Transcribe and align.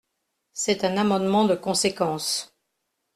C’est 0.53 0.83
un 0.83 0.97
amendement 0.97 1.45
de 1.45 1.53
conséquence. 1.53 2.57